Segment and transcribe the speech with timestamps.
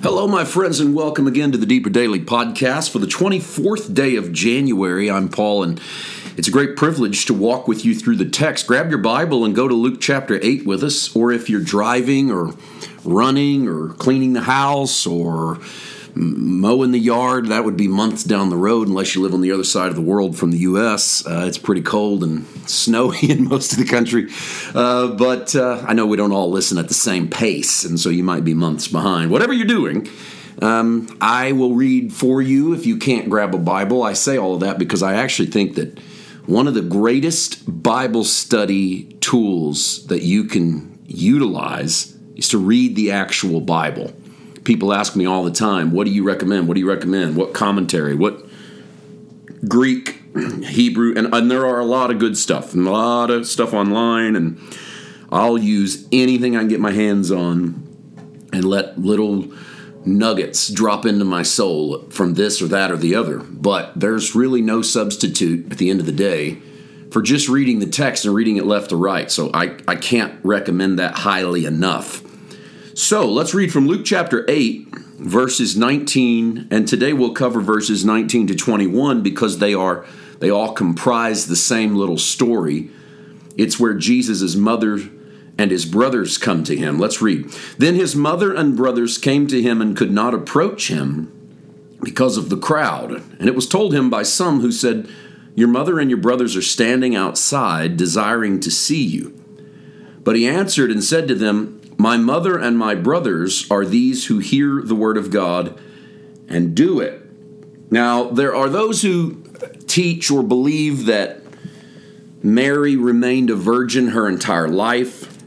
[0.00, 4.14] Hello, my friends, and welcome again to the Deeper Daily Podcast for the 24th day
[4.14, 5.10] of January.
[5.10, 5.80] I'm Paul, and
[6.36, 8.68] it's a great privilege to walk with you through the text.
[8.68, 12.30] Grab your Bible and go to Luke chapter 8 with us, or if you're driving
[12.30, 12.54] or
[13.04, 15.58] running or cleaning the house or
[16.14, 17.46] mowing the yard.
[17.46, 19.94] That would be months down the road, unless you live on the other side of
[19.94, 21.26] the world from the U.S.
[21.26, 24.28] Uh, it's pretty cold and snowy in most of the country.
[24.74, 28.08] Uh, but uh, I know we don't all listen at the same pace, and so
[28.10, 29.30] you might be months behind.
[29.30, 30.08] Whatever you're doing,
[30.60, 34.02] um, I will read for you if you can't grab a Bible.
[34.02, 35.98] I say all of that because I actually think that
[36.46, 43.10] one of the greatest Bible study tools that you can utilize is to read the
[43.10, 44.12] actual Bible
[44.68, 46.68] people ask me all the time, what do you recommend?
[46.68, 47.36] What do you recommend?
[47.36, 48.14] What commentary?
[48.14, 48.44] What
[49.66, 50.22] Greek,
[50.64, 53.72] Hebrew, and, and there are a lot of good stuff, and a lot of stuff
[53.72, 54.60] online, and
[55.32, 57.82] I'll use anything I can get my hands on
[58.52, 59.50] and let little
[60.04, 63.38] nuggets drop into my soul from this or that or the other.
[63.38, 66.58] But there's really no substitute at the end of the day
[67.10, 69.30] for just reading the text and reading it left to right.
[69.30, 72.22] So I, I can't recommend that highly enough.
[72.98, 74.88] So let's read from Luke chapter 8,
[75.20, 80.04] verses 19, and today we'll cover verses 19 to 21 because they are
[80.40, 82.90] they all comprise the same little story.
[83.56, 84.98] It's where Jesus' mother
[85.56, 86.98] and his brothers come to him.
[86.98, 87.52] Let's read.
[87.78, 91.30] Then his mother and brothers came to him and could not approach him
[92.02, 93.12] because of the crowd.
[93.38, 95.08] And it was told him by some who said,
[95.54, 99.40] Your mother and your brothers are standing outside, desiring to see you.
[100.24, 104.38] But he answered and said to them, my mother and my brothers are these who
[104.38, 105.78] hear the word of God
[106.48, 107.20] and do it.
[107.90, 109.42] Now, there are those who
[109.86, 111.42] teach or believe that
[112.40, 115.42] Mary remained a virgin her entire life.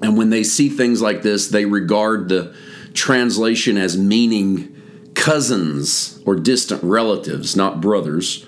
[0.00, 2.54] And when they see things like this, they regard the
[2.94, 4.74] translation as meaning
[5.14, 8.46] cousins or distant relatives, not brothers.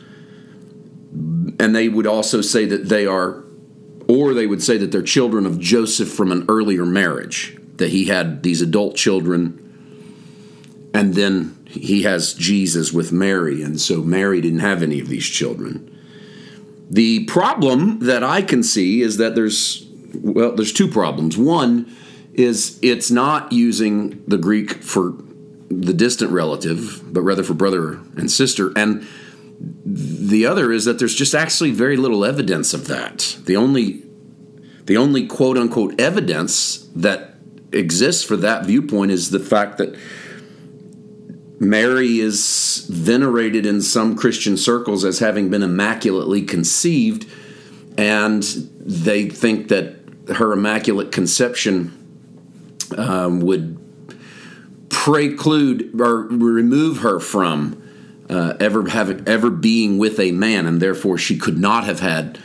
[1.58, 3.44] And they would also say that they are
[4.10, 8.06] or they would say that they're children of Joseph from an earlier marriage, that he
[8.06, 9.56] had these adult children,
[10.92, 15.26] and then he has Jesus with Mary, and so Mary didn't have any of these
[15.26, 15.96] children.
[16.90, 21.38] The problem that I can see is that there's well, there's two problems.
[21.38, 21.94] One
[22.34, 25.14] is it's not using the Greek for
[25.68, 28.72] the distant relative, but rather for brother and sister.
[28.74, 29.06] And
[29.60, 33.36] the other is that there's just actually very little evidence of that.
[33.44, 34.04] The only
[34.84, 37.34] the only quote unquote evidence that
[37.72, 39.96] exists for that viewpoint is the fact that
[41.60, 47.26] Mary is venerated in some Christian circles as having been immaculately conceived,
[47.98, 49.96] and they think that
[50.36, 51.92] her immaculate conception
[52.96, 53.76] um, would
[54.88, 57.80] preclude or remove her from
[58.30, 62.38] uh, ever having ever being with a man, and therefore she could not have had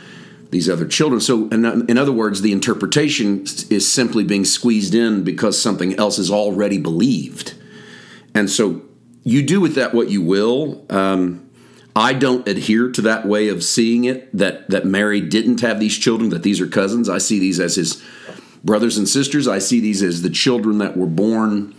[0.50, 1.20] these other children.
[1.20, 6.18] So, in, in other words, the interpretation is simply being squeezed in because something else
[6.18, 7.54] is already believed,
[8.34, 8.82] and so
[9.22, 10.84] you do with that what you will.
[10.90, 11.48] Um,
[11.94, 14.36] I don't adhere to that way of seeing it.
[14.36, 16.30] That that Mary didn't have these children.
[16.30, 17.08] That these are cousins.
[17.08, 18.02] I see these as his
[18.64, 19.46] brothers and sisters.
[19.46, 21.74] I see these as the children that were born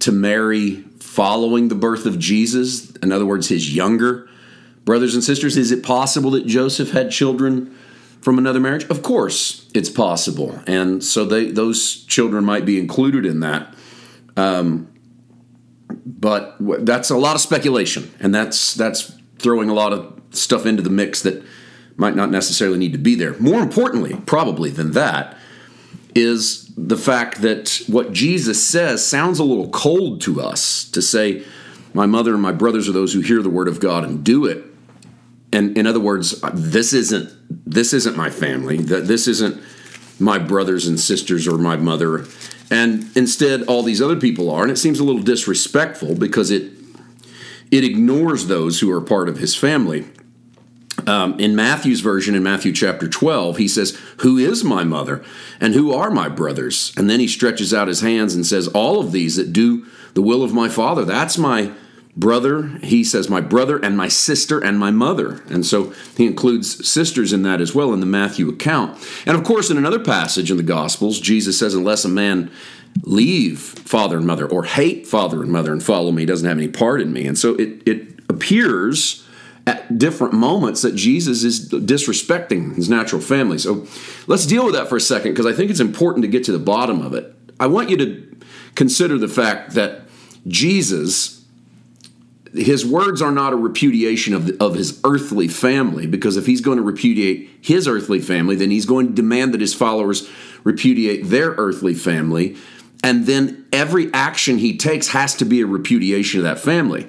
[0.00, 4.26] to Mary following the birth of Jesus, in other words, his younger
[4.86, 5.58] brothers and sisters?
[5.58, 7.76] Is it possible that Joseph had children
[8.22, 8.84] from another marriage?
[8.84, 13.74] Of course, it's possible, and so they those children might be included in that.
[14.38, 14.88] Um,
[16.06, 16.56] but
[16.86, 20.90] that's a lot of speculation, and that's that's throwing a lot of stuff into the
[20.90, 21.44] mix that
[21.96, 23.38] might not necessarily need to be there.
[23.38, 25.36] More importantly, probably than that,
[26.14, 31.44] is the fact that what Jesus says sounds a little cold to us to say,
[31.94, 34.46] My mother and my brothers are those who hear the word of God and do
[34.46, 34.64] it.
[35.52, 37.30] And in other words, this isn't
[37.66, 38.78] this isn't my family.
[38.78, 39.62] That this isn't
[40.18, 42.26] my brothers and sisters or my mother.
[42.70, 46.72] And instead all these other people are, and it seems a little disrespectful because it
[47.70, 50.06] it ignores those who are part of his family.
[51.06, 55.24] Um, in Matthew's version, in Matthew chapter 12, he says, Who is my mother
[55.60, 56.92] and who are my brothers?
[56.96, 60.22] And then he stretches out his hands and says, All of these that do the
[60.22, 61.72] will of my Father, that's my
[62.16, 62.68] brother.
[62.82, 65.42] He says, My brother and my sister and my mother.
[65.48, 68.98] And so he includes sisters in that as well in the Matthew account.
[69.26, 72.50] And of course, in another passage in the Gospels, Jesus says, Unless a man
[73.02, 76.58] leave father and mother or hate father and mother and follow me, he doesn't have
[76.58, 77.26] any part in me.
[77.26, 79.21] And so it, it appears
[79.66, 83.58] at different moments that Jesus is disrespecting his natural family.
[83.58, 83.86] So
[84.26, 86.52] let's deal with that for a second because I think it's important to get to
[86.52, 87.34] the bottom of it.
[87.60, 88.36] I want you to
[88.74, 90.02] consider the fact that
[90.48, 91.44] Jesus,
[92.52, 96.60] his words are not a repudiation of, the, of his earthly family, because if he's
[96.60, 100.28] going to repudiate his earthly family, then he's going to demand that his followers
[100.64, 102.56] repudiate their earthly family.
[103.04, 107.06] And then every action he takes has to be a repudiation of that family.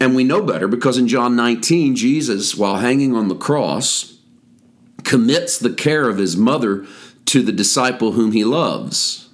[0.00, 4.18] And we know better because in John 19, Jesus, while hanging on the cross,
[5.04, 6.86] commits the care of his mother
[7.26, 9.28] to the disciple whom he loves.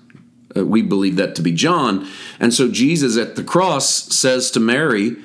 [0.56, 2.08] Uh, we believe that to be John.
[2.40, 5.16] And so Jesus at the cross says to Mary,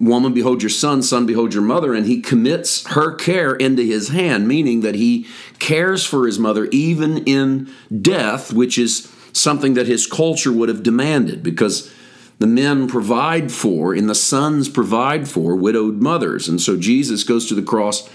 [0.00, 1.94] Woman, behold your son, son, behold your mother.
[1.94, 5.26] And he commits her care into his hand, meaning that he
[5.58, 7.70] cares for his mother even in
[8.00, 11.92] death, which is something that his culture would have demanded because
[12.38, 16.48] the men provide for and the sons provide for widowed mothers.
[16.48, 18.08] And so Jesus goes to the cross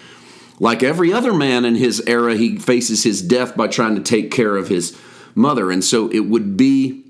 [0.60, 4.30] like every other man in his era, he faces his death by trying to take
[4.30, 4.98] care of his
[5.33, 5.71] mother.
[5.71, 7.06] And so it would be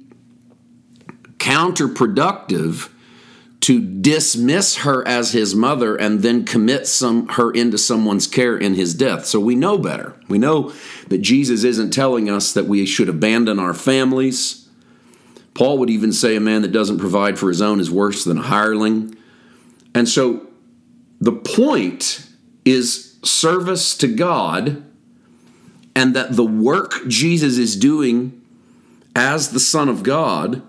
[1.38, 2.91] counterproductive
[3.61, 8.75] to dismiss her as his mother and then commit some her into someone's care in
[8.75, 9.25] his death.
[9.25, 10.15] So we know better.
[10.29, 10.71] We know
[11.09, 14.69] that Jesus isn't telling us that we should abandon our families.
[15.59, 18.38] Paul would even say a man that doesn't provide for his own is worse than
[18.38, 19.17] a hireling.
[19.94, 20.47] And so
[21.19, 22.25] the point
[22.63, 24.81] is service to God
[25.94, 28.41] and that the work Jesus is doing
[29.13, 30.61] as the Son of God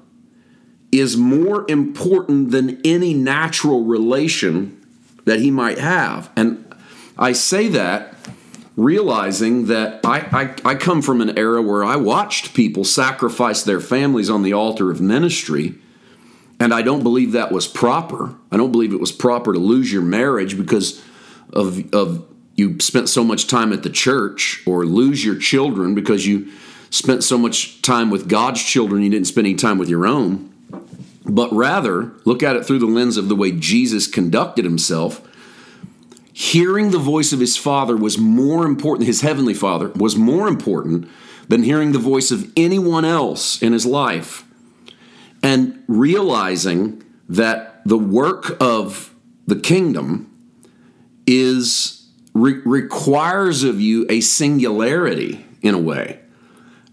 [0.90, 4.84] is more important than any natural relation
[5.24, 6.32] that he might have.
[6.34, 6.68] And
[7.16, 8.16] I say that
[8.80, 10.20] realizing that I,
[10.64, 14.54] I, I, come from an era where I watched people sacrifice their families on the
[14.54, 15.74] altar of ministry,
[16.58, 18.34] and I don't believe that was proper.
[18.50, 21.04] I don't believe it was proper to lose your marriage because
[21.52, 26.26] of, of you spent so much time at the church or lose your children because
[26.26, 26.50] you
[26.88, 30.52] spent so much time with God's children you didn't spend any time with your own,
[31.26, 35.26] but rather look at it through the lens of the way Jesus conducted himself.
[36.32, 41.08] Hearing the voice of his Father was more important, his heavenly Father was more important
[41.48, 44.44] than hearing the voice of anyone else in his life.
[45.42, 49.14] And realizing that the work of
[49.46, 50.26] the kingdom
[51.26, 56.20] is re- requires of you a singularity in a way.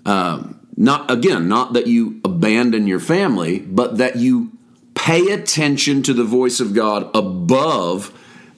[0.05, 4.51] Um, not again, not that you abandon your family, but that you
[4.95, 8.13] pay attention to the voice of God above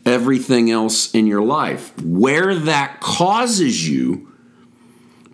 [0.10, 1.98] everything else in your life.
[2.02, 4.34] Where that causes you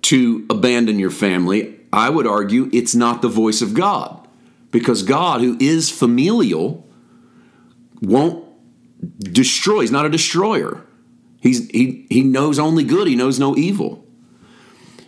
[0.03, 4.27] to abandon your family, I would argue it's not the voice of God.
[4.69, 6.87] Because God, who is familial,
[8.01, 8.45] won't
[9.19, 9.81] destroy.
[9.81, 10.85] He's not a destroyer.
[11.41, 14.05] He's, he, he knows only good, he knows no evil.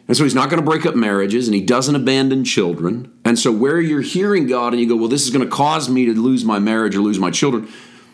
[0.07, 3.11] And so he's not going to break up marriages and he doesn't abandon children.
[3.25, 5.89] And so, where you're hearing God and you go, well, this is going to cause
[5.89, 7.67] me to lose my marriage or lose my children,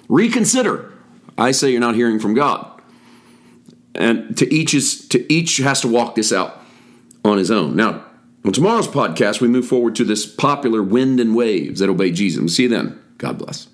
[0.10, 0.93] reconsider.
[1.38, 2.70] I say you're not hearing from God.
[3.96, 6.62] And to each is to each has to walk this out
[7.24, 7.76] on his own.
[7.76, 8.04] Now,
[8.46, 12.40] on tomorrow's podcast, we move forward to this popular wind and waves that obey Jesus.
[12.40, 13.00] We'll see you then.
[13.18, 13.68] God bless.